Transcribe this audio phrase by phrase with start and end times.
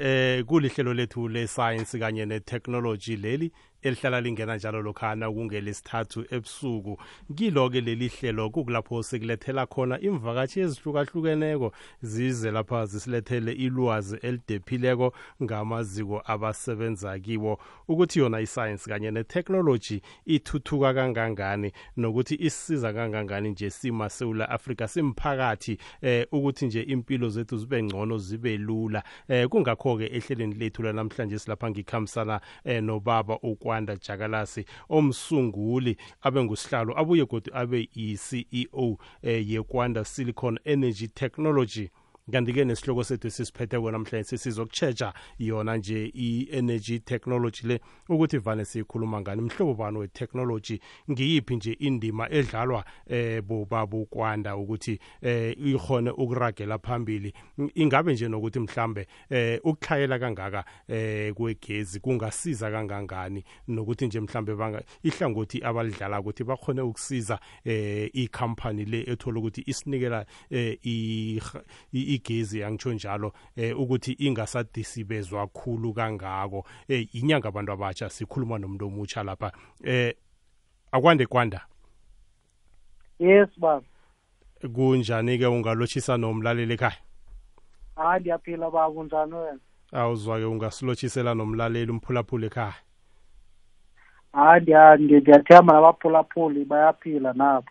[0.00, 3.52] eh kulihlelo lethu le-science kanye ne-technology leli
[3.84, 6.98] elihlala lingena njalo lokhana kungelesithathu ebusuku.
[7.36, 15.12] Kilo-ke leli hlelo kukulapho sikulethela khona imvakatshi ezihlukahlukeneko zize lapha zisilethele ilwazi elidephileko
[15.42, 17.58] ngamaziko abasebenza kiwo.
[17.88, 26.26] Ukuthi yona isayensi kanye netechnology ithuthuka kangangani nokuthi isisiza kangangani nje simasewula afrika simphakathi eh
[26.32, 29.02] ukuthi nje impilo zethu zibe ngcono zibe lula.
[29.28, 36.98] Eh kungakho-ke ehlelweni lethu lanamhlanje silapha ngikhambisana eh, nobaba ukwa ukwanda jakalasi omsunguli abe ngusihlalo
[36.98, 41.90] abuye kodwa abe yi-ceo eh, yekwanda silicon energy technology
[42.32, 49.42] kanti-ke nesihloko sethu esisiphetheko namhlanje sesizokutsheja yona nje i-energy technology le ukuthi vane siyikhuluma ngani.
[49.42, 50.80] Mhlobo bani we-technology?
[51.10, 57.32] Ngiyiphi nje indima edlalwa eh bobaba ukwanda ukuthi eh ikhone ukuragela phambili?
[57.74, 63.44] Ingabe nje nokuthi mhlambe eh ukukhayela kangaka eh kwegezi kungasiza kangangani?
[63.68, 70.26] Nokuthi nje mhlambe banga ihlangothi abalidlala ukuthi bakhone ukusiza eh i-company le ethola ukuthi isinikela
[70.50, 70.78] eh
[72.14, 76.64] igezi angitsho njalo eh ukuthi ingasadisibezwa kakhulu kangako.
[76.88, 79.52] Eh inyanga abantu abatsha sikhuluma nomuntu omutsha lapha.
[79.84, 80.14] Eh
[80.92, 81.66] akwande kwanda?
[83.18, 83.86] Yes baba
[84.74, 86.96] kunjani ke ungalochisa nomlaleli ekhaya?
[87.96, 89.58] Hayi ndiyaphila baba kunjani wena?
[89.92, 92.74] Awuzwa ke ungasilochisela nomlaleli umphulaphula ekhaya?
[94.32, 94.60] Hayi
[94.98, 97.68] ndiyathemba nabaphulaphuli bayaphila nabo.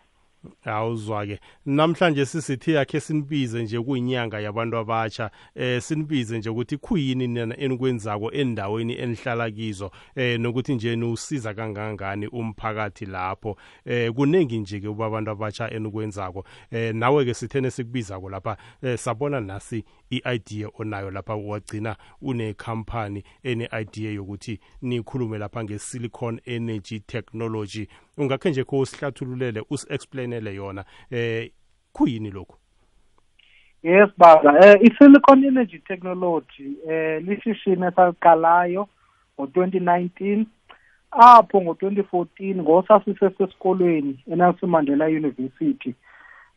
[0.64, 1.40] Awuzwa-ke.
[1.66, 5.30] Namhlanje sisithi yakhe sinibize nje kuyinyanga yabantu abatsha.
[5.54, 12.26] Eh sinibize nje ukuthi khuyini nina enikwenzako endaweni enihlala kizo eh nokuthi nje nusiza kangangani
[12.26, 13.56] umphakathi lapho.
[13.84, 16.44] Eh kuningi nje ke ubabantu abatsha enikwenzako.
[16.70, 24.10] Eh nawe ke sithene sikubizako lapha eh sabona nasi i-idea onayo lapha wagcina une-company ene-idea
[24.12, 27.88] yokuthi nikhulume lapha nge-silicon energy technology.
[28.18, 30.84] Ungakhe nje kho usihlathululele usi-explainele yona.
[31.10, 31.50] Eh
[31.92, 32.56] kuyini lokhu?
[33.82, 34.66] Yes baba.
[34.66, 38.88] Eh i-silicon energy technology eh lishishini esaliqalayo
[39.38, 40.44] ngo-2019
[41.10, 45.94] apho ngo-2014 ngosasisesesikolweni enelson mandela university.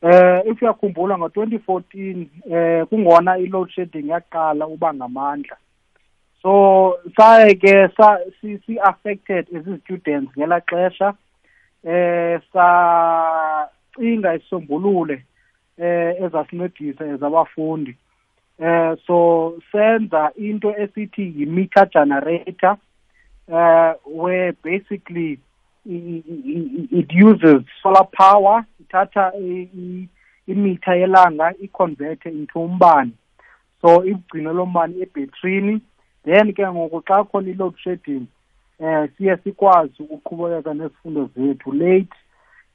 [0.02, 5.58] Eh if uyakhumbula ngo-2014 eh kungona i-load shedding yaqala uba ngamandla.
[6.42, 7.90] So saye ke
[8.66, 11.14] si-affected as students ngela xesha.
[11.84, 15.24] Eh sacinga isisombulule
[15.78, 17.96] eh ezasincedisa ezabafundi.
[18.60, 22.78] Eh so senza into esithi yi-meter generator
[23.48, 25.40] uh where basically
[25.86, 29.32] it uses solar power ithatha
[30.48, 33.12] imitha yelanga iconverte into umbane.
[33.82, 35.82] So igcine lo mbane ebhetrini.
[36.26, 38.28] Then ke ngoku xa khona i-load shedding
[38.80, 42.18] eh siye sikwazi ukuqhubekeka nezifundo zethu late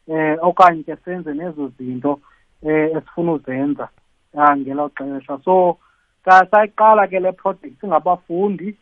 [0.08, 2.20] eh okanye ke senze nezo zinto
[2.62, 3.88] eh esifuna uzenza
[4.56, 5.38] ngelo xesha.
[5.44, 5.78] So
[6.24, 8.76] sayiqala ke le project singabafundi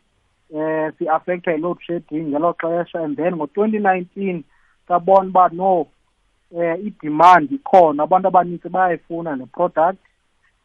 [0.55, 3.03] eh si-affectwa yi-load shedding ngelo xesha.
[3.03, 4.43] And then ngo-2019
[4.87, 5.87] sabona uba no
[6.55, 8.03] eh i-demand ikhona.
[8.03, 9.99] Abantu abaninzi bayayifuna le product.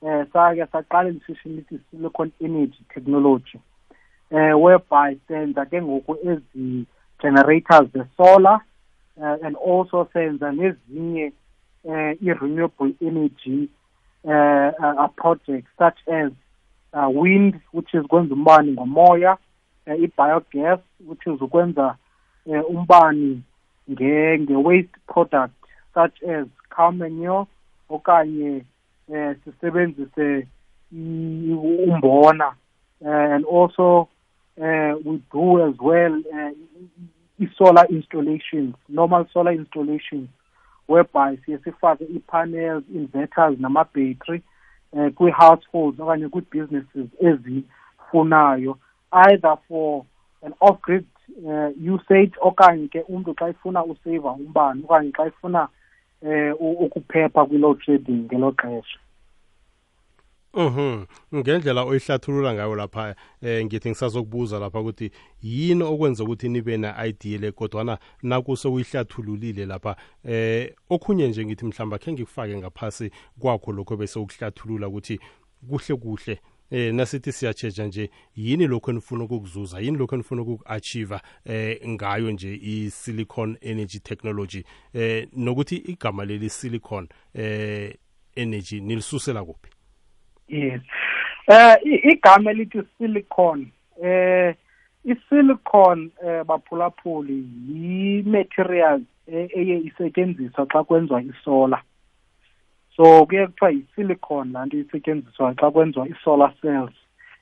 [0.02, 3.58] Eh sake saqala ishishini lithi silicon energy technology
[4.30, 6.86] eh whereby senza ke ngoku ezi
[7.22, 8.60] generators ze-solar
[9.16, 11.32] uh, and also senza nezinye
[11.84, 13.68] uh, i-renewable energy
[14.24, 16.32] uh, uh, projects such as
[16.92, 19.36] uh, wind which is kwenza umbane ngomoya
[19.86, 21.96] uh, i-biogas which is ukwenza
[22.46, 23.40] uh, umbane
[23.90, 25.54] nge-waste product
[25.94, 27.46] such as cow manure
[27.88, 28.64] okanye
[29.08, 30.46] uh, sisebenzise
[30.92, 32.54] umbona
[33.00, 34.08] uh, and also
[34.58, 36.50] uh, we do as well uh,
[37.40, 40.28] i-solar installations normal solar installations
[40.88, 44.42] whereby siye sifake i-panels inverters nama-battery
[44.92, 48.78] uh, kwi-households okanye kwi-businesses ezifunayo
[49.12, 50.04] either for
[50.42, 51.06] an off-grid
[51.46, 55.68] uh, usage okanye ke umntu xa ifuna useva umbane okanye xa ifuna
[56.22, 58.98] eh ukuphepha kwi-load shedding ngelo xesha.
[60.56, 61.04] Mhm
[61.34, 65.10] ngendlela oyihlathulula ngayo lapha eh ngithi ngisazokubuza lapha ukuthi
[65.42, 71.64] yini okwenza ukuthi nibe na idea le kodwana nakuse uyihlathululile lapha eh okhunye nje ngithi
[71.64, 75.20] mhlamba khe ngikufake ngaphasi kwakho lokho bese ukuhlathulula ukuthi
[75.68, 81.88] kuhle kuhle eh nasithi siyacheja nje yini lokho enifuna ukukuzuza yini lokho enifuna ukuku-achieve eh
[81.88, 84.64] ngayo nje i-silicon energy technology
[84.94, 87.94] eh nokuthi igama leli silicon eh
[88.36, 89.75] energy nilisusela kuphi
[90.48, 90.80] yes.
[91.48, 91.76] Eh
[92.12, 93.70] igama elithi silicon
[94.02, 94.54] eh
[95.04, 101.82] isilicon eh baphulaphuli yi-material e, eye isetyenziswa xa kwenziwa isolar.
[102.96, 106.94] So kuye kuthiwa yi-silicon laa nto isetyenziswa xa kwenziwa i-solar cells.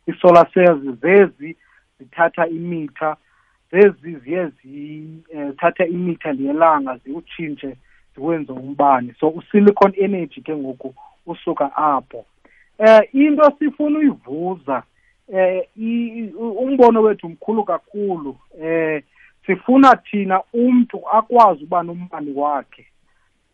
[0.06, 1.56] I-solar cells zezi
[1.98, 3.16] zithatha imitha
[3.72, 7.76] zezi ziye zithatha imitha liyelanga ziwutshintshe
[8.14, 9.14] ziwenze umbane.
[9.20, 10.94] So u-silicon energy ke ngoku
[11.26, 12.24] usuka apho.
[12.79, 14.82] Eh into sifuna uyivuza
[15.32, 15.69] eh
[16.37, 18.37] umbono wethu mkhulu kakhulu.
[18.62, 19.03] Eh
[19.47, 22.87] sifuna thina umuntu akwazi uba nombani wakhe.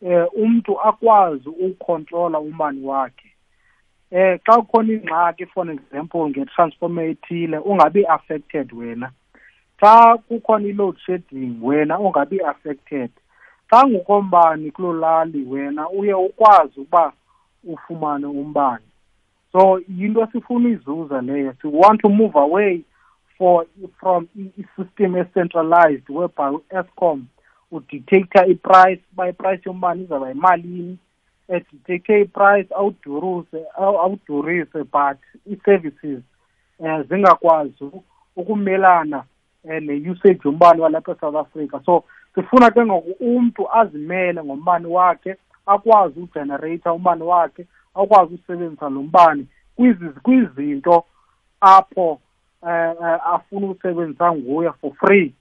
[0.02, 3.32] Eh umuntu akwazi ukucontrola umbani wakhe.
[4.10, 9.10] Eh xa kukhona ingxaki for example nge-transformer ethile ungabi affected wena.
[9.80, 13.10] Xa kukhona i-load shedding wena ungabi affected.
[13.70, 17.12] Xa ngukombani kuloo lali wena uye ukwazi ukuba
[17.64, 18.89] ufumane umbane
[19.52, 22.80] so yinto sifuna izuza leyo we want to move away
[23.38, 23.66] for
[24.00, 27.26] from i-system ecentralized whereby u-escom
[27.70, 30.98] udictator iprice uba iprice yombane izawuba yimalini
[31.48, 36.22] edictate iprice awudurise awudurise but ii-services
[36.78, 37.90] um zingakwazi
[38.36, 39.24] ukumelana
[39.64, 41.80] um ne-usage yombane walapha esouth africa.
[41.84, 42.04] So
[42.34, 45.36] sifuna ke ngoku umntu azimele ngombane wakhe
[45.66, 49.46] akwazi ugenerata umbane wakhe akwazi usebenzisa lo mbane
[50.22, 51.04] kwizinto
[51.60, 52.20] apho
[52.68, 55.34] eh, eh afuna ukusebenzisa nguye for free.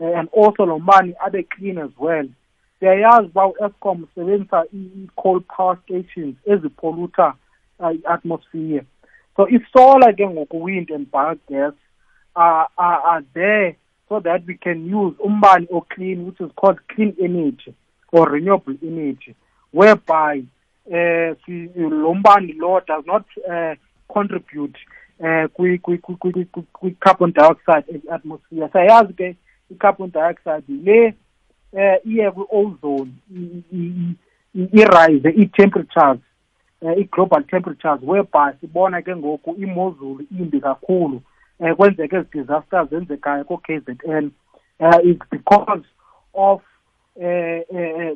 [0.00, 2.28] Eh, and also lo mbane abe clean as well.
[2.80, 7.34] Siyayazi uba u-escom usebenzisa i-coal power stations ezipholuta
[7.78, 8.84] uh, i-atmosphere.
[9.36, 11.74] So isolar ke ngoku wind and biogas
[12.34, 13.76] are, are, are there
[14.08, 17.74] so that we can use umbane oclean which is called clean energy
[18.12, 19.34] or renewable energy
[19.72, 20.42] whereby
[20.90, 23.74] uh, lo mbane lo does not uh,
[24.08, 24.78] contribute
[25.20, 25.46] uh,
[26.72, 29.36] kwi-carbon dioxide e-atmosphere sayazi ke
[29.70, 31.14] i-carbon dioxide le
[31.72, 33.12] uh, iye kwi-ozone
[34.54, 36.20] irise ii-temperatures
[36.82, 41.22] uh, i-global temperatures whereby sibona ke ngoku imozulu imbi kakhulu
[41.60, 44.30] um kwenzeka ezi disasters zenzekayo ko-k z n
[44.80, 45.84] uh, it's because
[46.34, 46.60] of
[47.18, 48.14] uh, uh,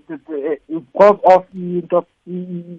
[0.69, 2.07] because of into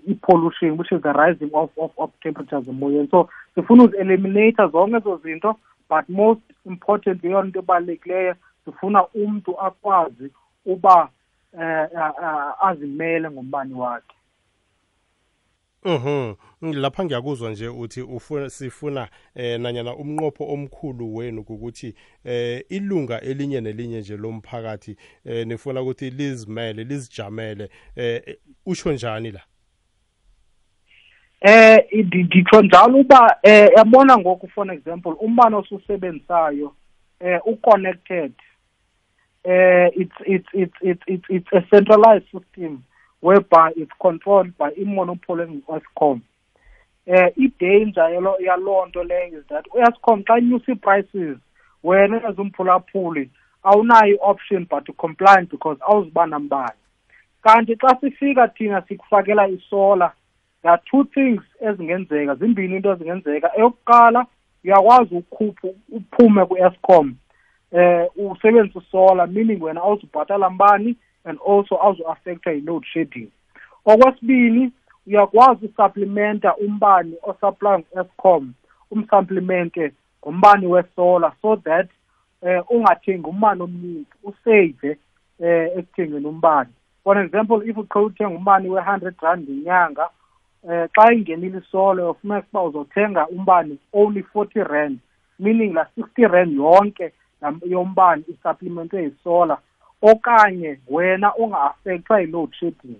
[0.09, 5.17] i-pollution which is the rising of, of, of temperatures emoyeni so sifuna uzi-eliminate zonke ezo
[5.23, 5.55] zinto
[5.89, 8.35] but most important yeyona into ebalulekileyo
[8.65, 10.29] sifuna umntu akwazi
[10.65, 11.09] uba
[11.53, 14.15] uh, azimele ngombani wakhe.
[15.85, 16.35] Mhm.
[16.62, 21.95] Lapha ngiyakuzwa nje uthi ufuna sifuna eh nanyana umnqopho omkhulu wenu ukuthi
[22.25, 24.95] eh ilunga elinye nelinye nje lomphakathi
[25.25, 29.41] eh nifuna ukuthi lizimele lizijamele eh usho njani la?
[31.41, 36.75] Eh ngitsho njalo uba eh yabona ngoku for example umbane osusebenzayo
[37.19, 38.33] eh uconnected
[39.44, 42.81] eh it's it's it's it's it's a centralized system
[43.23, 46.21] whereby it's controlled by i-monopoly engu-escom
[47.05, 48.07] eh i-danger
[48.39, 51.37] yaloo nto leyo is that u-escom xa inyusa ii-prices
[51.83, 53.29] wena ezumphulaphuli
[53.63, 56.79] awunayo i-option but to comply because awuzuba nambani
[57.43, 60.11] kanti xa sifika thina sikufakela isola
[60.63, 63.51] there are two things ezingenzeka zimbini into ezingenzeka.
[63.57, 64.25] Eyokuqala
[64.63, 67.15] uyakwazi ukhupha uphume ku-escom
[67.71, 70.95] eh usebenzisa isola meaning wena awuzubhatala mbani
[71.25, 73.32] and also azo-affecta yi-load shedding.
[73.86, 74.72] Okwesibili
[75.08, 78.53] uyakwazi usupplementa umbane osupply ngu-escom
[78.92, 81.89] umsupplemente ngombane wesolar so that
[82.42, 84.98] eh ungathengi umbane omningi usave
[85.39, 86.70] eh ekuthengeni umbane
[87.03, 90.10] for example if uqhela uthenga umbane we-hundred rand ngenyanga
[90.70, 95.00] eh xa ingenile isolo ufumanisa uba uzothenga umbane only forty rand
[95.39, 97.12] meaning la sixty rand yonke
[97.65, 99.58] yombane isupplementwe yisolar
[100.03, 103.00] okanye wena unga-affectwa yi-load shedding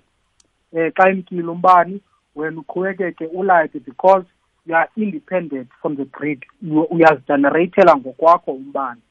[0.74, 2.02] um xa imkile umbani
[2.36, 4.26] wena uqhubekeke ulayite because
[4.66, 6.46] you are independent from the grid
[6.90, 9.02] uyazigeneratela ngokwakho umbane.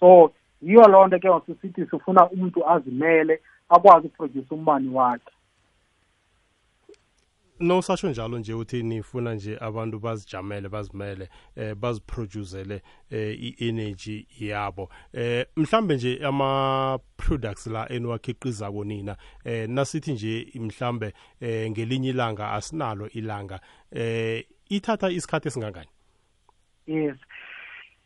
[0.00, 0.32] So
[0.62, 5.33] yiyo loo nto ke ngosisithi sifuna umntu azimele akwazi uproduce umbane wakhe.
[7.64, 14.90] No sasho njalo nje uthi nifuna nje abantu bazijamele bazimele eh baziproducele eh i-energy yabo
[15.12, 22.52] eh mhlambe nje ama products la eniwakhiqiza konina eh nasithi nje mhlambe eh ngelinye ilanga
[22.52, 23.60] asinalo ilanga
[23.92, 25.88] eh ithatha isikhathi esingangani
[26.86, 27.16] yes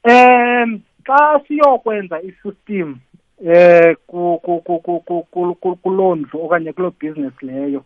[0.05, 2.99] um xa siyokwenza i-system
[3.45, 7.85] eh ku ku ku ku kulondlo okanye kulo business leyo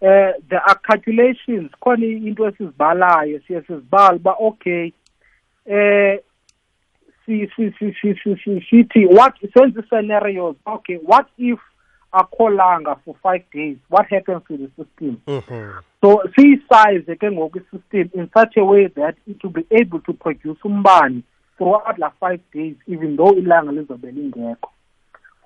[0.00, 4.92] eh there are calculations khona into esizibalayo siye sizibala ba okay
[5.66, 6.18] eh
[7.26, 11.58] si si si si si sithi what senze scenarios okay what if
[12.16, 13.76] akholanga for 5 days?
[13.88, 15.20] What happens to the system?
[15.26, 15.82] Mm -hmm.
[16.00, 20.12] so siyisize ke ngoku i-system in such a way that it will be able to
[20.12, 21.22] produce umbane
[21.56, 24.70] throughout la 5 days even though ilanga lizobe lingekho.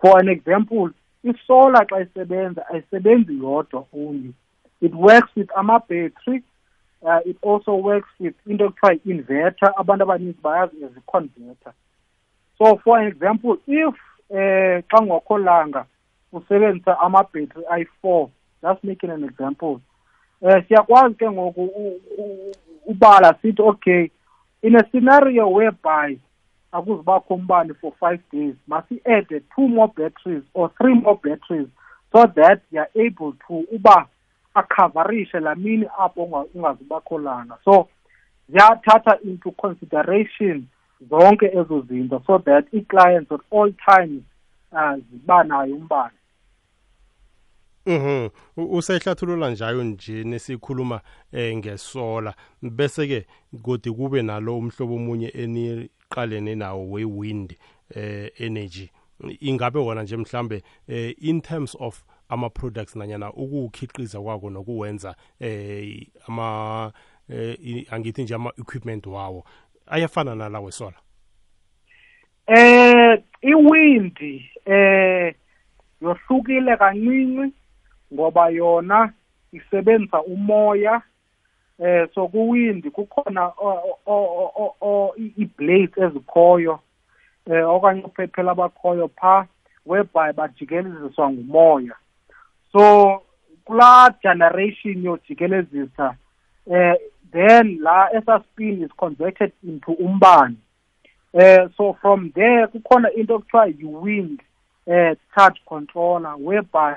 [0.00, 0.90] For an example
[1.24, 4.32] isolar xa isebenza ayisebenzi yodwa only
[4.80, 6.42] it works with ama-battery
[7.02, 11.72] uh, it also works with into ekuthiwa i-inverter abantu abaninzi bayazi as i-converter.
[12.58, 13.94] So for an example if
[14.30, 15.84] eh xa ngokho langa
[16.32, 18.30] usebenzisa ama-battery ayi-four
[18.62, 19.80] just making an example.
[20.42, 21.70] Eh siyakwazi ke ngoku
[22.86, 24.10] ubala sithi okay
[24.62, 26.16] in a scenario whereby
[26.72, 28.54] akuzubakho umbane for five days.
[28.68, 31.68] Masi-add two more batteries or three more batteries
[32.12, 34.06] so that you are able to uba
[34.54, 37.88] akhavarishe la mini apho ungazubakho langa so
[38.48, 40.66] ziyathatha into consideration
[41.10, 44.22] zonke ezo zinto so that ii-clients at all times
[44.72, 46.14] uh, ziba nayo umbane.
[47.86, 48.28] Mhm.
[48.56, 51.00] Usehlathulula njayo nje nesikhuluma
[51.32, 52.34] eh ngesola.
[52.62, 53.26] Bese ke
[53.62, 55.28] kodi kube nalo umhlobo omunye
[56.10, 57.56] eniqalene nawo we-wind
[57.94, 58.90] eh energy.
[59.40, 66.06] Ingabe wona nje mhlambe eh in terms of ama products nanyana ukukhiqiza kwako nokuwenza eh
[66.28, 66.92] ama
[67.28, 69.44] eh angithi nje ama equipment wawo
[69.86, 70.96] ayafana nalawe sola
[72.46, 74.18] eh iwind
[74.64, 75.34] eh
[76.02, 77.52] yohlukile kancinci
[78.14, 79.12] ngoba yona
[79.52, 81.02] isebenzisa umoya
[81.84, 83.52] eh so kuwindi kukhona
[85.16, 86.80] i-blades ezikhoyo
[87.50, 89.46] eh okanye uphephela abakhoyo pha
[89.87, 91.94] whereby bajikeleziswa ngumoya.
[92.72, 93.22] So
[93.64, 96.14] kulaa generation yojikelezisa
[96.72, 96.94] eh
[97.32, 100.56] then la esaspin is converted into umbane.
[101.32, 104.40] Eh so from there kukhona into okuthiwa yi-wind
[104.87, 106.94] eh charge controller whereby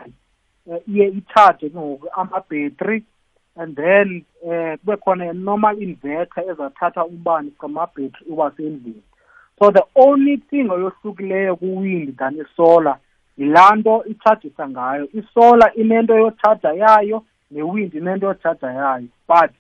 [0.66, 3.04] uh, iye i-charge ngoku ama-battery
[3.56, 9.04] and then eh kube khona normal inverter ezathatha umbane from ama-battery iwasendlini
[9.60, 12.98] so the only thing eyohlukileyo ku-wind than isolar
[13.38, 15.08] yilaa nto itshajisa ngayo.
[15.14, 19.08] Isolar inento yotshaja yayo ne-wind inento yotshaja yayo.
[19.28, 19.52] But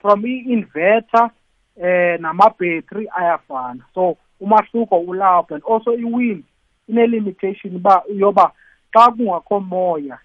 [0.00, 1.30] from i-inverter
[1.76, 3.84] eh nama-battery ayafana.
[3.94, 5.54] So umahluko ulapho.
[5.54, 6.44] And also i-wind
[6.88, 8.52] ine-limitation ba yoba
[8.92, 10.18] xa kungakho moya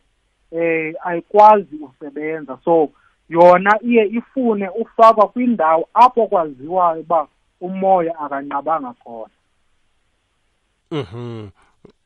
[0.52, 2.90] eh ayikwazi usebenza so
[3.30, 7.28] yona iye ifune ufakwa kwindawo apho kwaziwayo uba
[7.62, 9.34] umoya akanqabanga khona.
[10.92, 11.50] Mhm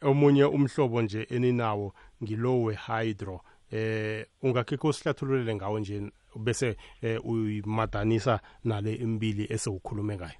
[0.01, 8.93] omunye umhlobo nje eninawo ngilo we-hydro eh ungakhikho usihlathululele ngawo nje bese eh, uyimadanisa nale
[8.93, 10.39] imbili esewukhulume ngayo.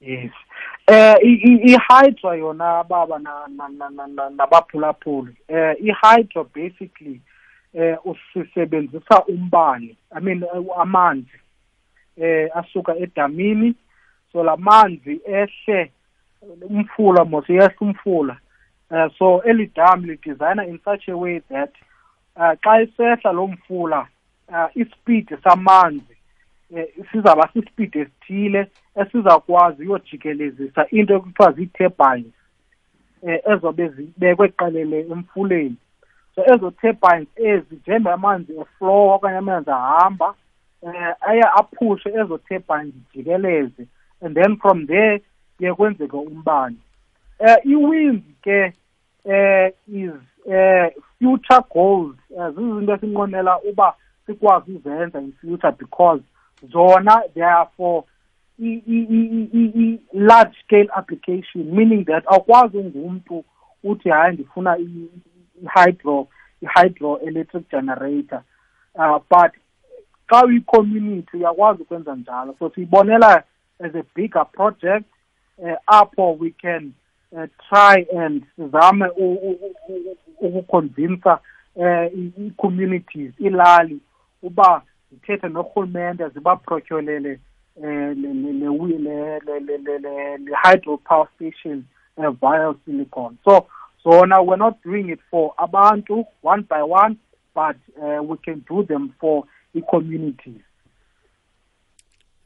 [0.00, 0.32] Yes.
[0.86, 3.18] Eh i-hydro yona baba
[4.30, 5.36] nabaphulaphuli.
[5.48, 7.20] Eh i-hydro basically
[7.74, 10.44] eh usisebenzisa umbane i mean
[10.78, 11.40] amanzi
[12.16, 13.74] eh asuka edamini.
[14.32, 15.90] So lamanzi ehle
[16.68, 18.36] umfula mos yehle umfula.
[18.90, 21.72] Uh, so eli dam lidesigner in such a way that
[22.36, 24.06] uh, xa isehla lo mfula
[24.74, 26.16] ispeed samanzi
[27.12, 32.34] sizaba sispeed esithile esizakwazi uyojikelezisa into ekuthiwa zii-turbines
[33.22, 35.76] um ezobe zibekwe qelele emfuleni.
[36.54, 40.34] Ezo turbines ezi njengoba amanzi eflow okanye amanzi ahamba
[40.82, 43.86] um aye aphushe ezo turbines jikeleze.
[44.22, 45.22] And then from there
[45.56, 46.76] kuye kwenzeke umbane.
[47.40, 48.72] Uh, i-wind ke
[49.24, 50.12] uh, is
[50.46, 52.16] uh, future goals.
[52.36, 53.94] Uh, zizinto esinqonela uba
[54.26, 56.22] sikwazi uzenza in future because
[56.72, 57.22] zona
[57.76, 58.04] for
[58.58, 63.44] i-large scale application meaning that awukwazi ungumntu
[63.84, 64.76] uthi hayi ndifuna
[65.64, 66.28] i-hydro
[66.62, 68.42] i-hydro electric generator.
[68.94, 69.52] Uh, but
[70.28, 72.54] xa uyi-community uyakwazi ukwenza njalo.
[72.58, 73.42] So siyibonela
[73.78, 75.04] as a bigger project
[75.58, 76.94] uh, apho we can
[77.32, 79.08] uh, try and sizame
[80.40, 81.38] ukuconvinsa
[81.76, 82.06] uh,
[82.38, 84.00] i-communities ilali
[84.42, 87.38] uba zithethe norhulumente zibaprotyolele
[90.38, 91.84] le-hydro power station
[92.16, 93.38] uh, via silicon.
[93.44, 93.66] So
[94.02, 97.16] zona we're not doing it for abantu one by one
[97.54, 100.62] but uh, we can do them for i-communities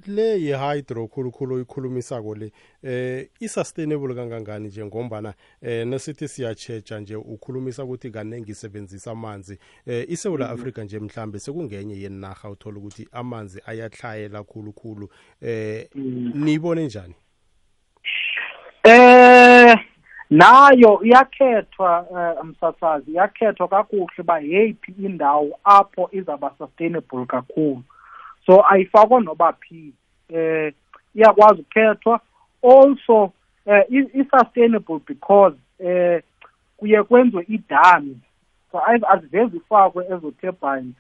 [0.07, 4.85] le ye-hydro khulukhulu ikhulumisako le eh i-sustainable kangangani nje?
[4.85, 9.59] Ngombana eh nesithi siyachecha nje ukhulumisa ukuthi kaningi isebenzisa amanzi.
[9.87, 10.61] Eh isewula mm-hmm.
[10.61, 15.09] afrika nje mhlambe sekungenye yenarha uthola ukuthi amanzi ayahlayela khulukhulu.
[15.41, 16.33] Eh mm.
[16.35, 17.15] niyibone njani?
[18.85, 19.94] Eh
[20.35, 27.83] nayo iyakhethwa uh, msasazi iyakhethwa kakuhle uba yeyiphi indawo apho izawuba sustainable kakhulu.
[28.47, 29.93] So ayifakwa noba phi
[30.29, 30.75] eh
[31.15, 32.21] iyakwazi ukukhethwa.
[32.63, 33.33] Also
[33.67, 36.23] eh i-sustainable because eh
[36.77, 38.19] kuye kwenziwe idami
[38.73, 40.95] so azivezi ifakwe ezo turbines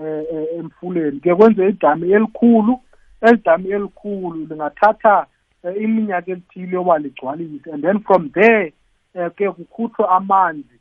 [0.00, 1.20] eh emfuleni.
[1.20, 2.80] Kuye kwenziwe idami elikhulu
[3.20, 5.26] elidami elikhulu lingathatha
[5.64, 8.72] iminyaka elithile yoba ligcwalise and then from there
[9.14, 10.78] ke kukhutshwa amanzi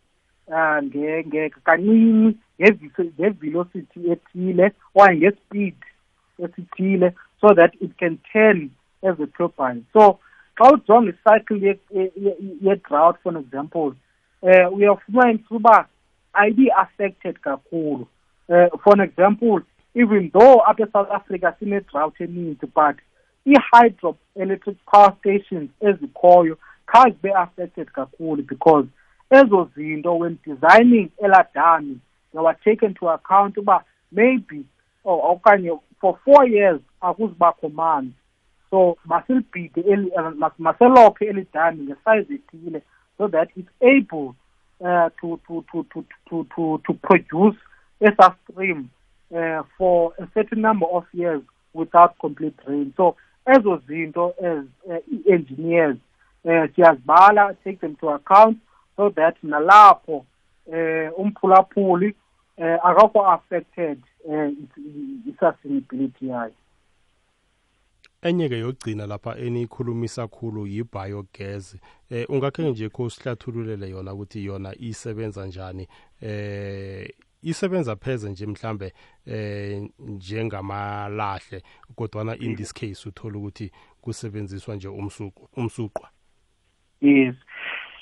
[0.47, 2.37] uh, kancinci
[3.19, 5.75] ngevelocity ethile okanye ngespeed
[6.39, 8.69] esithile so that it can turn
[9.03, 9.85] as a turbine.
[9.93, 10.19] So
[10.57, 11.79] xa ujonga icycle
[12.61, 13.95] ye-drought for example
[14.41, 15.87] um uyafumanisa uba
[16.33, 18.07] ayibi affected kakhulu.
[18.49, 19.61] Uh, for example
[19.95, 22.95] even though apha esouth africa sine-drought eninzi but
[23.47, 26.57] ii-hydro electric power stations ezikhoyo
[26.93, 28.87] zibe affected kakhulu because
[29.29, 31.99] ezo zinto when designing eladami
[32.33, 34.65] they were taken to account uba maybe
[35.05, 38.13] okanye for four years akuzibakho manzi
[38.69, 39.83] so masilibhide
[40.57, 42.81] maselokhe elidami ngesize ethile
[43.17, 44.35] so that it's able
[44.81, 47.57] uh, to, to, to, to, to, to, to produce
[48.01, 48.89] esa stream
[49.35, 51.41] uh, for a certain number of years
[51.73, 52.93] without complete rain.
[52.97, 53.15] So
[53.55, 55.97] ezo zinto as uh, engineers
[56.43, 58.57] uh, siyazibala take them to account
[58.95, 60.25] so that nalapho
[60.67, 62.15] uh, umphulaphuli
[62.57, 64.49] uh, akakho affected uh,
[65.27, 66.53] i-sustainability yayo.
[68.21, 71.75] Enye ke yogcina lapha eniyikhulumisa khulu yi-biogas
[72.11, 75.87] eh ungakhe nje kho sihlathululele yona ukuthi yona isebenza njani
[76.21, 77.09] eh
[77.49, 78.93] isebenza pheze nje mhlambe
[79.25, 81.63] eh njengamalahle
[81.95, 86.09] kodwana in this case uthola ukuthi kusebenziswa nje umsuqwa umsuqwa.
[87.01, 87.35] Yes.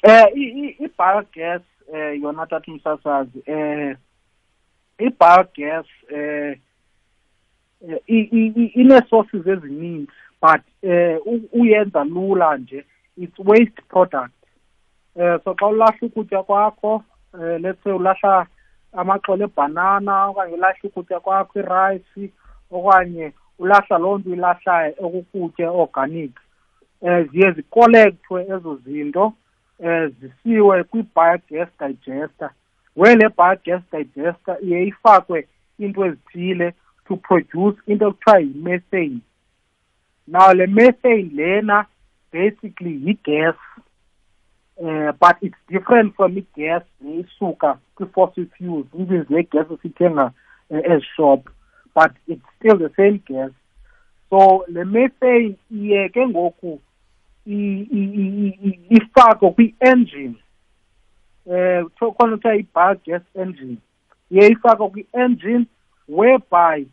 [0.04, 1.62] Eh i-biogas
[1.94, 3.98] eh yona thatha umsasazi eh
[5.00, 6.60] i-biogas eh
[8.76, 10.08] ine-sources eziningi
[10.42, 11.20] but eh
[11.54, 12.86] uyenza lula nje.
[13.18, 14.34] It's waste product.
[15.16, 17.04] Eh so xa ulahla ukutya kwakho
[17.34, 18.48] eh let's say ulahla
[19.00, 22.24] amaxolo ebhanana okanye ulahla ukutya kwakho irayisi
[22.72, 26.34] okanye ulahla loo nto uyilahlayo okukutya organic.
[27.02, 29.34] Eh ziye zikolekthwe ezo zinto
[29.80, 32.50] eh zisiwe kwi-biogas digester.
[32.96, 35.48] Where le biogas digester iye ifakwe
[35.80, 36.74] into ezithile
[37.08, 39.20] to produce into ekuthiwa yi-methane.
[40.28, 41.86] Now le methane lena
[42.32, 43.56] basically yi-gas.
[44.84, 50.34] Uh, but it's different from i-gas eisuka kwi-fossil fuels even le gas esithenga
[50.70, 51.50] uh, ezishop
[51.96, 53.52] but it's still the same gas.
[54.30, 56.82] So le methane iye ke ngoku
[58.90, 60.36] ifakwe kwi-engine
[61.46, 63.78] um khona kuthiwa i-biogas engine
[64.32, 65.66] iye ifakwe kwi-engine
[66.08, 66.86] whereby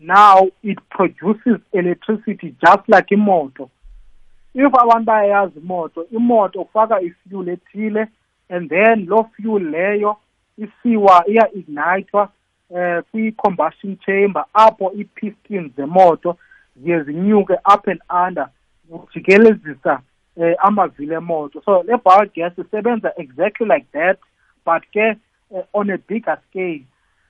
[0.00, 3.70] now it produces electricity just like imoto
[4.54, 8.06] if abantu bayayazi imoto imoto kufaka ifuel ethile
[8.48, 10.16] and then loo fuel leyo
[10.58, 12.28] isiwa iya-ignithwa
[12.76, 16.36] eh kwi-combustion chamber apho ii-pistons zemoto
[16.76, 18.48] ziye zinyuke up and under
[18.90, 20.00] ujikelezisa
[20.36, 24.18] eh amavili emoto so le biogas isebenza exactly like that
[24.66, 25.16] but ke
[25.50, 26.82] uh, on a bigger scale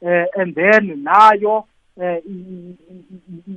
[0.02, 1.64] uh, and then nayo
[2.00, 2.22] eh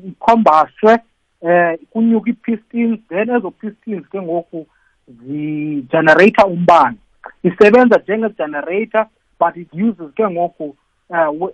[0.05, 0.99] ikhombaswe
[1.45, 4.67] eh kunyuka i-pistons then ezo pistons ke ngoku
[5.07, 6.97] zigenerator umbane.
[7.43, 9.07] Isebenza njenge-generator
[9.39, 10.75] but it uses ke ngoku
[11.09, 11.49] uh,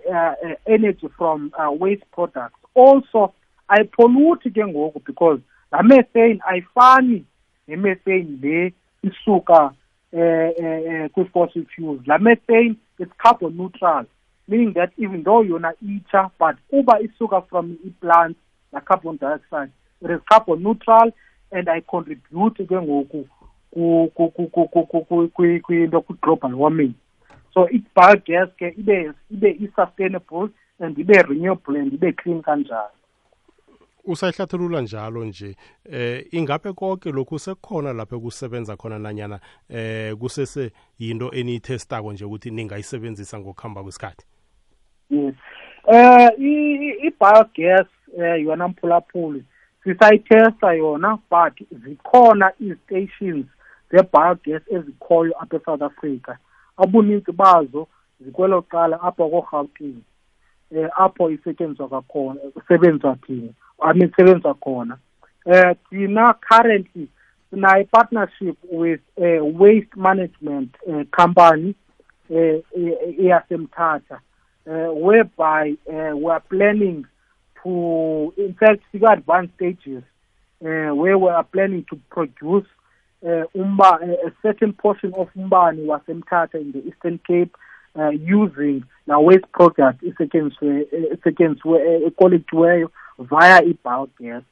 [0.66, 2.58] energy from uh, waste products.
[2.74, 3.32] Also
[3.68, 5.40] ayipholuthi ke ngoku because
[5.72, 7.24] la methane ayifani
[7.68, 9.72] nemethane le isuka
[10.12, 12.06] eh, eh, kwi-fossil fuels.
[12.06, 14.06] La methane it's carbon neutral
[14.48, 18.36] meaning that even though yona itsha but kuba isuka from i-plant
[18.72, 19.81] la carbon dioxide is
[20.28, 21.12] carbon neutral
[21.50, 23.28] and i contribute ke ngoku
[25.32, 26.94] kwinto kwi-global warming.
[27.54, 30.48] So i-biogas ke ibe ibe i-sustainable
[30.80, 32.90] and ibe renewable and ibe clean kanjalo.
[34.04, 41.30] Usayihlathulula njalo nje eh ingabe konke lokhu sekukhona lapho kusebenza khona nanyana eh kusese yinto
[41.30, 44.26] eniyithestako nje ukuthi ningayisebenzisa ngokuhamba kwesikhathi?
[45.10, 45.34] Yes.
[45.86, 47.86] Eh i-biogas
[48.18, 49.44] eh yona mphulaphuli
[49.84, 53.46] sisayithesta yona but zikhona ii-stations
[53.90, 56.36] ze-biogas ezikhoyo apha eSouth Africa.
[56.76, 57.88] Abuninzi bazo
[58.20, 60.02] zikwelo cala apha koRhawutini
[60.70, 64.98] eh apho isetyenziswa kakhona isebenzwa thina i mean sebenzwa khona.
[65.46, 67.08] Eh thina currently
[67.50, 71.74] sinayo partnership with a waste management uh, company
[72.30, 74.20] eyasemthatha
[74.66, 77.04] uh, uh, whereby uh, we are planning
[77.62, 80.02] to in fact sika advanced stages
[80.64, 82.66] uh, where we are planning to produce
[83.24, 87.54] uh, umba a certain portion of umbani wasemthatha in the eastern cape
[87.94, 94.44] uh, using la waste product isetyenziswe isetyenziswe ekolektiweyo via i-biogas.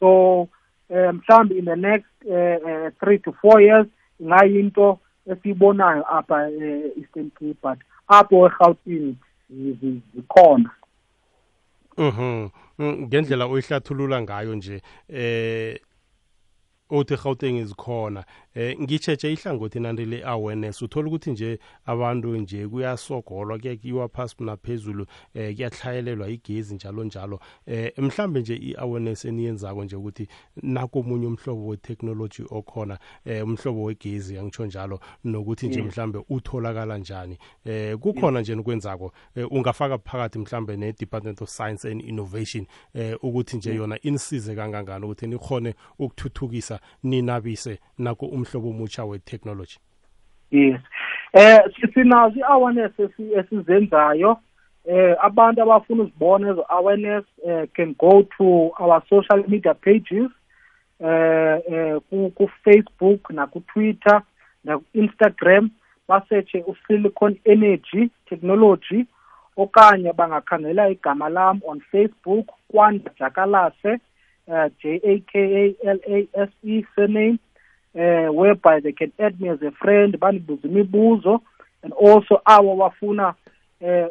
[0.00, 0.48] So
[0.90, 3.86] mhlawumbe in the next uh, three to four years
[4.20, 9.16] ingayinto esiyibonayo apha e-eastern cape but apho erhawutini
[10.14, 10.70] zikhona
[11.98, 15.78] mhm ngendlela oyihlathulula ngayo nje eh
[16.90, 18.24] othi Gauteng izikhona
[18.58, 25.06] eh ngitshetshe ihlangothi nanti le awareness uthola ukuthi nje abantu nje kuyasogolwa kuyakiwa phasi naphezulu
[25.34, 27.40] eh kuyahlayelelwa igezi njalo njalo.
[27.66, 30.28] Eh mhlambe nje i-awareness eniyenzako nje ukuthi
[30.62, 37.38] nako omunye umhlobo we-technology okhona eh umhlobo wegezi angitsho njalo nokuthi nje mhlambe utholakala njani.
[37.64, 43.56] Eh kukhona nje nokwenzako eh, ungafaka phakathi mhlambe ne-department of science and innovation eh ukuthi
[43.56, 49.78] nje yona inisize kangangani ukuthi nikhone ukuthuthukisa ninabise nako umhlobo omutsha we-technology?
[50.50, 50.80] Yes.
[51.32, 51.60] Eh
[51.94, 52.92] sinazo i-awareness
[53.38, 54.38] esizenzayo.
[54.84, 60.30] Eh abantu abafuna uzibona ezo awareness eh, can go to our social media pages
[61.00, 64.22] eh, eh ku Facebook na ku Twitter
[64.64, 65.70] na ku Instagram
[66.08, 69.06] basearche uSilicon Energy Technology
[69.56, 74.00] okanye bangakhangela igama lam on Facebook Kwanda Jakalase
[74.48, 77.38] uh, J A K A L A S E surname.
[77.98, 81.40] Uh, whereby they can add me as a friend banibuze imibuzo
[81.82, 83.34] and also abo bafuna
[83.80, 84.08] eh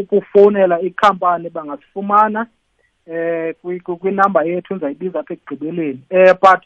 [0.00, 2.46] ukufonela ikhampani bangasifumana
[3.06, 3.54] eh
[4.00, 6.62] kwinamba yethu enzayibiza apha ekugqibeleni eh but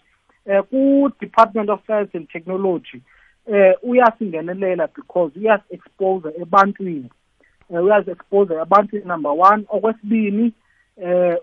[0.47, 3.03] eh ku Department of Science and Technology
[3.47, 7.11] eh uyasingenelela because uyas expose ebantwini
[7.75, 10.53] eh uyas expose ebantwini number 1 okwesibini
[11.03, 11.37] eh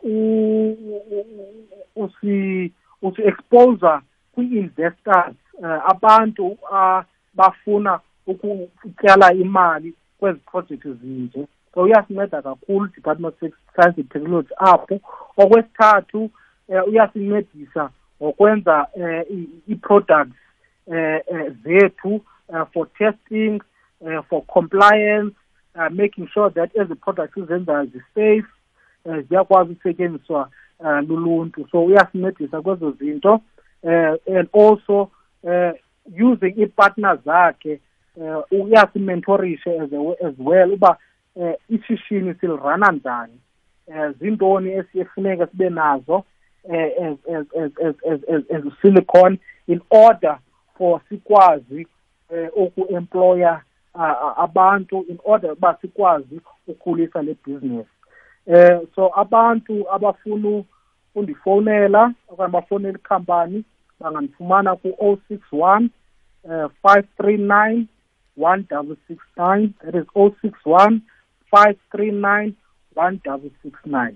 [1.95, 3.87] usi usi expose
[4.33, 14.01] kwi-investors uh, abantu abafuna ukutyala imali kwezi project zinje so uyasinceda kakhulu department of science
[14.01, 14.99] and technology apho.
[15.37, 16.29] Okwesithathu
[16.67, 17.89] uh, uyasincedisa
[18.21, 20.35] ngokwenza uh, i-products
[20.87, 20.95] uh,
[21.27, 23.61] uh, zethu uh, for testing
[24.01, 25.35] uh, for compliance
[25.75, 28.47] uh, making sure that ezi products izenzayo zi-safe
[29.05, 31.67] um ziyakwazi ukusetyenziswa um luluntu.
[31.71, 33.41] So uyasincedisa kwezo zinto
[33.83, 35.11] um and also
[35.43, 35.73] um
[36.05, 37.79] using ii-partner zakhe
[38.15, 39.89] um uyasimentorishe as,
[40.25, 40.97] as well uba
[41.35, 43.39] um ishishini silirana njani.
[43.87, 46.23] Um zintoni esifuneka sibe nazo
[46.69, 49.37] as, as, as, as, as, as, as silicon
[49.67, 50.37] in order
[50.77, 51.87] for sikwazi
[52.29, 53.61] um uku-employa
[53.95, 57.87] uh, abantu in order uba sikwazi ukhulisa le business.
[58.47, 60.63] Eh so abantu abafuna
[61.15, 63.63] undifonela okanye bafonela ikhampani
[63.99, 65.89] bangandifumana ku-061
[66.43, 67.85] uh, 539
[68.37, 71.01] 1669 that is 061
[71.51, 72.53] 539
[72.95, 74.13] 1669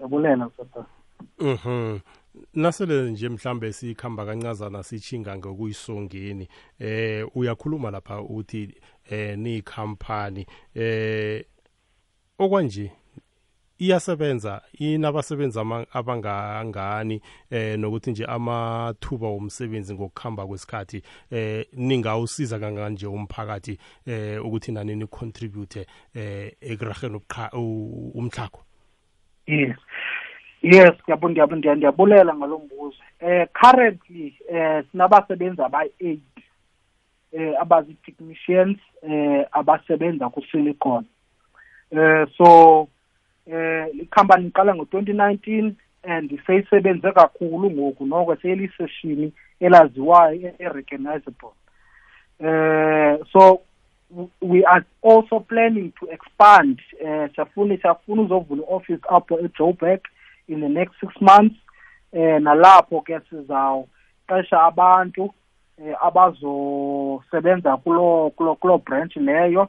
[0.00, 0.86] jabulela sasa
[1.40, 1.98] mhm.
[2.54, 8.74] Nasele nje mhlambe sikhamba kancazana sichinga ngokuyisongeni eh uyakhuluma lapha uthi
[9.10, 11.44] eh ni company eh
[12.38, 12.92] okwanje?
[13.84, 15.58] Iyasebenza inabasebenzi
[15.92, 17.20] abangangani
[17.50, 24.96] eh nokuthi nje amathuba womsebenzi ngokukhamba kwesikhathi eh ningawusiza kangani nje umphakathi eh ukuthi nani
[24.96, 27.20] ni contribute eh ekuraheni
[28.14, 28.60] umhlakho
[29.46, 29.76] yes.
[30.62, 36.18] Yes ngiyabona ndiyabulela ngalombuzo eh currently eh sinabasebenzi abayi-8
[37.32, 41.04] eh abazi technicians eh abasebenza ku silicon
[41.90, 42.88] eh so
[43.46, 51.52] eh ikhampani iqala ngo2019 and seyisebenze kakhulu ngoku noko seyeliseshini elaziwayo e-recognizable.
[52.40, 53.60] Eh so
[54.40, 60.00] we are also planning to expand eh siyafuna siyafuna uzovula office apho eJoburg
[60.48, 61.56] in the next 6 months.
[62.12, 65.34] Eh nalapho ke sizawuqesha abantu
[65.78, 69.68] eh abazosebenza kulo kulo branch leyo.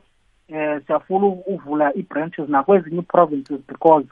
[0.49, 4.07] eh siyafuna uvula ii-branches nakwezinye ii-provinces because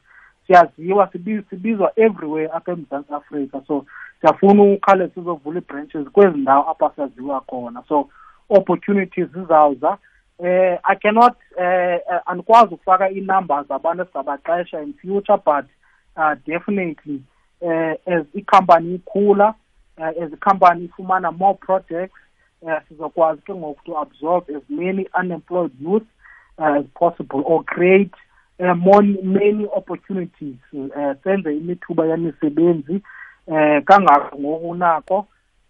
[0.48, 1.12] siyaziwa
[1.50, 3.62] sibizwa everywhere apha emzantsi afrika.
[3.67, 3.86] So
[4.22, 7.84] siyafuna ukhale sizovula ii-branches kwezi ndawo apha saziwa khona.
[7.88, 8.10] So
[8.50, 9.98] opportunities zizawuza.
[10.43, 15.65] Eh i cannot eh andikwazi ukufaka ii-numbers abantu esizabaxesha in future but
[16.17, 17.22] uh, definitely
[17.62, 19.54] eh as ikhampani ikhula
[19.98, 22.19] uh, as ikhampani ifumana more projects
[22.62, 26.04] uh, sizokwazi ke ngoku to absorb as many unemployed youth
[26.58, 28.13] as possible or create
[28.60, 33.02] uh, more, many opportunities uh, senze imithuba yemisebenzi
[33.48, 35.18] uh, kangako ngokunako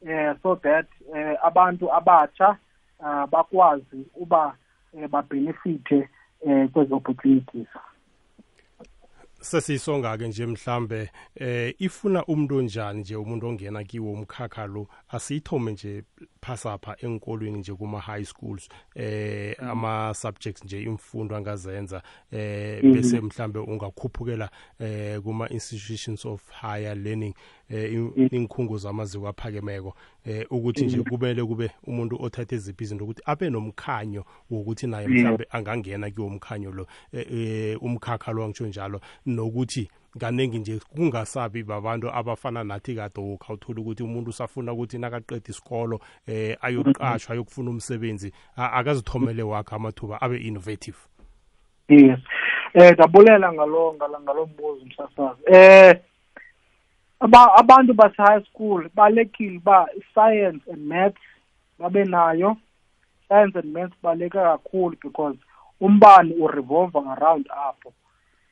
[0.02, 2.58] uh, so that uh, abantu abatsha
[3.00, 4.56] uh, bakwazi uba
[4.94, 6.10] uh, babenefite
[6.42, 7.68] uh, kwezi opportunities.
[9.44, 15.72] Sesiyisonga ke nje mhlambe eh ifuna umuntu onjani nje umuntu ongena kiwo umkhakha lo asiyithome
[15.72, 16.04] nje
[16.42, 19.70] phasapha enkolweni nje kuma high schools eh mm.
[19.70, 22.02] ama subjects nje imfundo angazenza
[22.32, 22.94] eh mm.
[22.94, 27.34] bese mhlambe ungakhuphukela eh kuma institutions of higher learning
[27.70, 28.30] eh mm.
[28.32, 29.96] inkhungo zamaziko aphakemeko
[30.26, 35.48] eh ukuthi nje kumele kube umuntu othatha iziphi izinto ukuthi abe nomkhanyo wokuthi naye mhlambe
[35.52, 39.02] angangena kiwo umkhanyo lo eh umkhakha lo ngisho njalo.
[39.26, 46.00] Nokuthi kaningi nje kungasabi babantu abafana nathi kade ukhawuthola ukuthi umuntu usafuna ukuthi nakaqeda isikolo
[46.28, 50.98] eh ayoqashwa ayokufuna umsebenzi akazithomele wakhe amathuba abe innovative.
[51.90, 52.20] Yes.
[52.74, 56.00] Eh dabulela ngalo ngalo mbuzo msasazi eh
[57.32, 61.18] abantu base high school balekile ba science and maths
[61.80, 62.58] babe nayo
[63.30, 65.38] science and maths baleka kakhulu because
[65.82, 67.94] umbani urevolve around apho.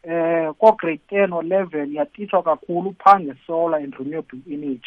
[0.04, 4.82] Eh ko grade 10 or 11 yatishwa kakhulu phange solar and renewable energy.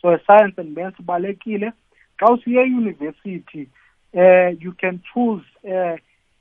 [0.00, 1.72] So science and maths balekile.
[2.18, 3.68] Xa usiye university
[4.14, 5.96] eh you can choose eh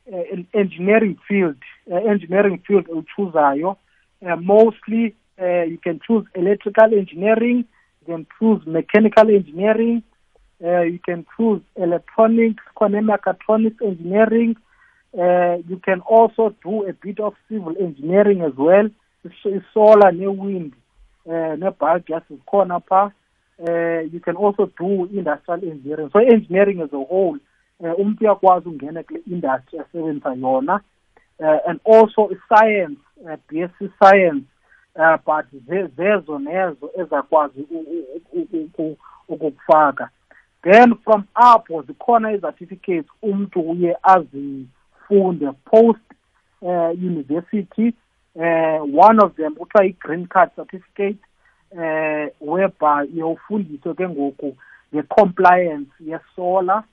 [0.08, 1.58] an engineering field
[1.92, 3.76] uh, engineering field uchuzayo
[4.22, 7.66] uh, mostly uh, you can choose electrical engineering
[8.02, 10.04] you can choose mechanical engineering
[10.64, 14.56] uh, you can choose electronics mechatronics engineering.
[15.18, 18.88] Uh, you can also do a bit of civil engineering as well.
[19.24, 20.74] It's solar new wind,
[21.28, 23.12] uh, ne-biogas zikhona phaa
[23.68, 26.10] uh, you can also do industrial engineering.
[26.14, 27.38] So engineering as a whole
[27.84, 28.70] uh, umuntu uyakwazi
[29.28, 29.80] industry
[31.40, 34.46] and also science uh, bsc science
[34.96, 35.46] uh, but
[35.98, 37.68] zezo nezo ezakwazi
[39.28, 40.10] ukukufaka
[40.64, 44.66] then from apho zikhona i-certificates umuntu uye azi
[45.06, 46.02] afunde post
[46.62, 47.94] uh, university
[48.36, 51.20] uh, one of them kuthiwa i-green card certificate
[51.72, 54.58] uh, whereby uyawufundiswe ke ngoku
[54.94, 56.84] nge-compliance yesolar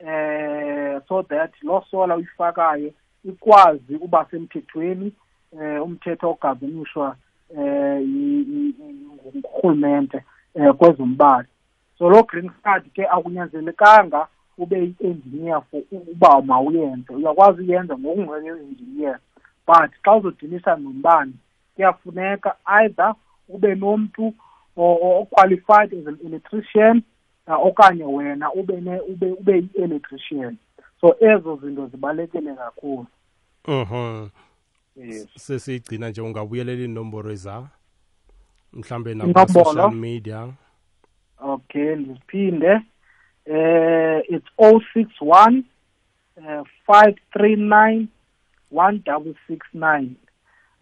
[0.00, 2.92] uh, so that loo solar uyifakayo
[3.24, 5.12] ikwazi uba semthethweni
[5.52, 7.14] uh, umthetho ogabenishwa um
[9.32, 11.48] ngurhulumente um kwezombane.
[11.98, 14.26] So loo green card ke akunyanzelekanga
[14.58, 17.14] ube yi-engineer for uba mawuyenze.
[17.14, 19.18] Uyakwazi uyenza ngokungeke-engineer
[19.66, 21.32] but xa uzodilisa nombane
[21.74, 23.14] kuyafuneka either
[23.48, 24.34] ube nomntu
[24.76, 27.02] oqualified as an electrician
[27.46, 30.56] uh, okanye wena ube ne ube ube yi-electrician.
[31.00, 33.06] So ezo zinto zibalulekile kakhulu.
[33.68, 34.28] Mhm
[34.96, 35.28] yes.
[35.36, 37.68] Sesiyigcina nje ungabuyelela inomboro eza
[38.72, 40.48] mhlambe na-social media.
[41.40, 42.80] Okay ngiphinde
[43.46, 45.62] eh it's 061
[46.36, 48.06] uh, 539
[48.70, 50.16] 1669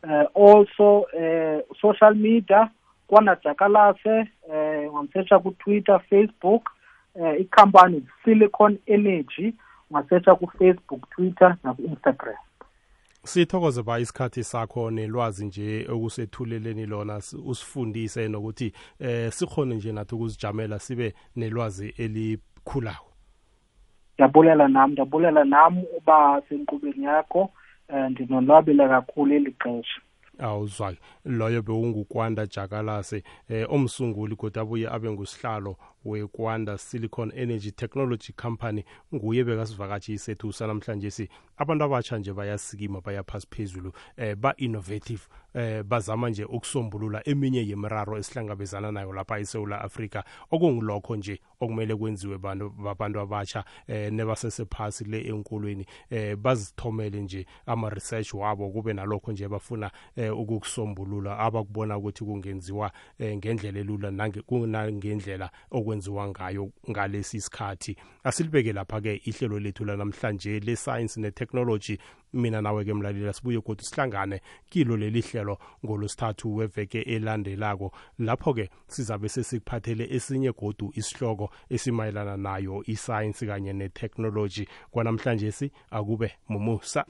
[0.05, 2.71] uh, also uh, social media
[3.07, 6.71] kwana jakalase eh ungasearcha ku-twitter facebook
[7.15, 9.55] eh ikhampani silicon energy
[9.91, 12.37] ungasearcha ku-facebook twitter naku-instagram
[13.25, 20.79] sithokoze ba isikhathi sakho nelwazi nje okusethuleleni lona usifundise nokuthi eh sikhone nje nathi ukuzijamela
[20.79, 23.11] sibe nelwazi elikhulayo
[24.15, 27.51] ndiyabulela nam ndiyabulela nam uba senkqubeni yakho
[27.89, 30.01] um ndinonwabile kakhulu eli xesha.
[30.39, 38.85] Awuzwake loyo bewungukwanda jakalase eh omsunguli kodwa abuye abe ngusihlalo wekwanda silicon energy technology company
[39.15, 41.29] nguye bekasivakatshi isethu sanamhlanje si.
[41.57, 45.23] Abantu abatsha nje bayasikima bayaphasi phezulu eh ba-innovative
[45.55, 52.39] eh bazama nje ukusombulula eminye yemiraro esihlangabezana nayo lapha eSouth Africa okungilokho nje okumele kwenziwe
[52.39, 59.33] bantu babantu abatsha eh nebasesephasi le enkolweni eh bazithomele nje ama research wabo kube nalokho
[59.33, 65.51] nje bafuna eh ukukusombulula abakubona ukuthi kungenziwa eh, ngendlela elula nangendlela
[65.91, 71.99] okwenziwa ngayo ngalesi sikhathi asilibeke lapha-ke ihlelo lethu lanamhlanje le-science ne-technology.
[72.33, 77.93] Mina nawe-ke mlalela sibuye kodwa sihlangane kilo leli hlelo ngolosithathu weveke elandelako.
[78.19, 84.67] Lapho-ke sizabe sesikuphathele esinye godu isihloko esimayelana nayo isayensi kanye ne-technology.
[84.91, 87.05] Kwanamhlanje si akube mumusa.